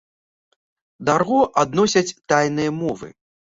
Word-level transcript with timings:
Да 1.09 1.13
арго 1.19 1.41
адносяць 1.65 2.05
тайныя 2.35 2.75
мовы. 2.81 3.15